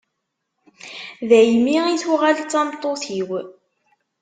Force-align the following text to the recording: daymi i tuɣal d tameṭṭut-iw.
daymi 1.29 1.75
i 1.93 1.95
tuɣal 2.01 2.35
d 2.37 2.41
tameṭṭut-iw. 2.51 3.29